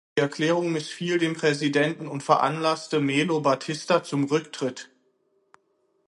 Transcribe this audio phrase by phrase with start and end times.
[0.17, 4.89] Die Erklärung missfiel dem Präsidenten und veranlasste Melo Batista zum Rücktritt.